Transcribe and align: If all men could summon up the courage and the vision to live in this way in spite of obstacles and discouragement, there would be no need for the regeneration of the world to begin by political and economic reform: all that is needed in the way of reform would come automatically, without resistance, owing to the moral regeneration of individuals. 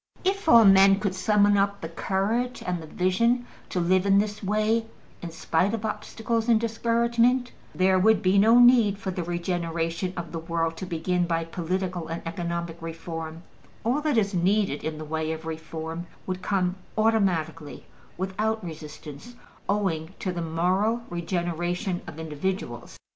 If 0.23 0.49
all 0.49 0.65
men 0.65 0.99
could 0.99 1.13
summon 1.13 1.57
up 1.57 1.81
the 1.81 1.87
courage 1.87 2.63
and 2.65 2.81
the 2.81 2.87
vision 2.87 3.45
to 3.69 3.79
live 3.79 4.07
in 4.07 4.17
this 4.17 4.41
way 4.41 4.87
in 5.21 5.29
spite 5.29 5.75
of 5.75 5.85
obstacles 5.85 6.49
and 6.49 6.59
discouragement, 6.59 7.51
there 7.75 7.99
would 7.99 8.23
be 8.23 8.39
no 8.39 8.57
need 8.57 8.97
for 8.97 9.11
the 9.11 9.23
regeneration 9.23 10.11
of 10.17 10.31
the 10.31 10.39
world 10.39 10.75
to 10.77 10.87
begin 10.87 11.27
by 11.27 11.43
political 11.45 12.07
and 12.07 12.23
economic 12.25 12.81
reform: 12.81 13.43
all 13.83 14.01
that 14.01 14.17
is 14.17 14.33
needed 14.33 14.83
in 14.83 14.97
the 14.97 15.05
way 15.05 15.31
of 15.33 15.45
reform 15.45 16.07
would 16.25 16.41
come 16.41 16.77
automatically, 16.97 17.85
without 18.17 18.63
resistance, 18.63 19.35
owing 19.69 20.15
to 20.17 20.31
the 20.31 20.41
moral 20.41 21.01
regeneration 21.11 22.01
of 22.07 22.17
individuals. 22.17 22.97